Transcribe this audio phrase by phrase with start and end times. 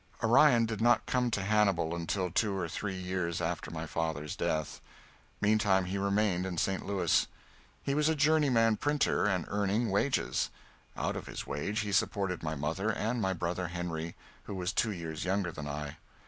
[0.23, 4.81] Orion did not come to Hannibal until two or three years after my father's death.
[5.41, 7.27] Meantime he remained in St Louis.
[7.83, 10.49] He was a journeyman printer and earning wages.
[10.97, 14.91] Out of his wage he supported my mother and my brother Henry, who was two
[14.91, 15.97] years younger than I.